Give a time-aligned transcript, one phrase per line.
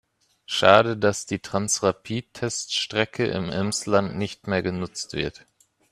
[0.47, 5.45] Schade, dass die Transrapid-Teststrecke im Emsland nicht mehr genutzt wird.